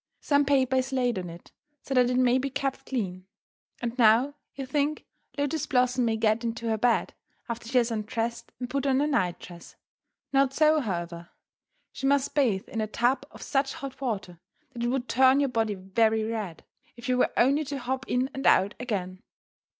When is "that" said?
1.93-2.09, 14.73-14.81